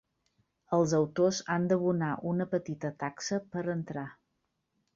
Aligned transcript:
Els 0.77 0.93
autors 0.99 1.41
han 1.57 1.67
d'abonar 1.73 2.09
una 2.31 2.47
petita 2.55 2.91
taxa 3.05 3.41
per 3.53 3.63
a 3.65 3.69
entrar. 3.77 4.09